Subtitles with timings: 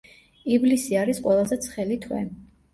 [0.55, 2.27] ივლისი არის ყველაზე ცხელი თვე.